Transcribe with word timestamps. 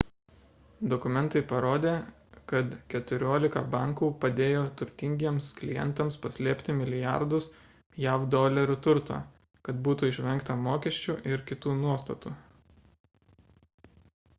dokumentai 0.91 1.41
parodė 1.49 1.91
kad 2.51 2.71
keturiolika 2.93 3.63
bankų 3.75 4.09
padėjo 4.23 4.63
turtingiems 4.81 5.49
klientams 5.59 6.17
paslėpti 6.25 6.77
milijardus 6.79 7.51
jav 8.07 8.25
dolerių 8.39 8.79
turto 8.89 9.19
kad 9.69 9.85
būtų 9.91 10.13
išvengta 10.15 10.57
mokesčių 10.65 11.19
ir 11.35 11.45
kitų 11.53 11.77
nuostatų 11.87 12.35